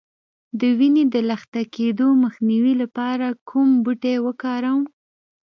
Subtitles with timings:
[0.59, 4.83] د وینې د لخته کیدو مخنیوي لپاره کوم بوټی وکاروم؟